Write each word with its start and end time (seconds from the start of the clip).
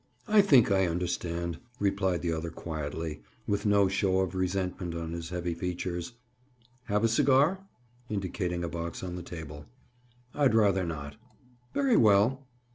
"I 0.27 0.41
think 0.41 0.71
I 0.71 0.87
understand," 0.87 1.59
replied 1.79 2.23
the 2.23 2.33
other 2.33 2.49
quietly, 2.49 3.21
with 3.45 3.67
no 3.67 3.87
show 3.87 4.21
of 4.21 4.33
resentment 4.33 4.95
on 4.95 5.11
his 5.11 5.29
heavy 5.29 5.53
features. 5.53 6.13
"Have 6.85 7.03
a 7.03 7.07
cigar?" 7.07 7.63
Indicating 8.09 8.63
a 8.63 8.67
box 8.67 9.03
on 9.03 9.15
the 9.15 9.21
table. 9.21 9.67
"I'd 10.33 10.55
rather 10.55 10.85
not." 10.85 11.17
"Very 11.75 11.97
well!" 11.97 12.47